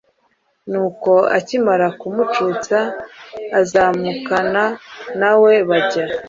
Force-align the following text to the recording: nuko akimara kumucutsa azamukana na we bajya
nuko 0.71 1.11
akimara 1.37 1.87
kumucutsa 1.99 2.77
azamukana 3.59 4.63
na 5.19 5.31
we 5.41 5.53
bajya 5.69 6.05